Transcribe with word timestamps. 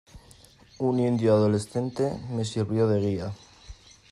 un 0.87 0.95
indio 0.99 1.35
adolescente 1.35 2.11
me 2.31 2.43
sirvió 2.43 2.87
de 2.87 2.99
guía. 3.01 3.31